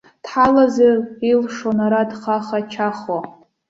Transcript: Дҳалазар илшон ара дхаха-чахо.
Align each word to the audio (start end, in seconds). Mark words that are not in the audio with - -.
Дҳалазар 0.23 0.97
илшон 1.29 1.77
ара 1.85 2.01
дхаха-чахо. 2.09 3.17